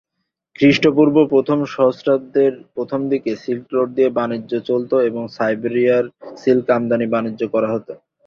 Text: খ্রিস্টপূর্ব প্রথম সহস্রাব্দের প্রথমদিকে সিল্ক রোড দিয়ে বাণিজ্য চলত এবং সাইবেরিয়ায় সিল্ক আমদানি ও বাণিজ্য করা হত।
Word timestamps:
খ্রিস্টপূর্ব 0.55 1.15
প্রথম 1.33 1.59
সহস্রাব্দের 1.73 2.53
প্রথমদিকে 2.75 3.31
সিল্ক 3.43 3.65
রোড 3.75 3.89
দিয়ে 3.97 4.09
বাণিজ্য 4.17 4.51
চলত 4.67 4.91
এবং 5.09 5.23
সাইবেরিয়ায় 5.37 6.07
সিল্ক 6.37 6.65
আমদানি 6.77 7.05
ও 7.09 7.13
বাণিজ্য 7.13 7.41
করা 7.53 7.67
হত। 7.73 7.87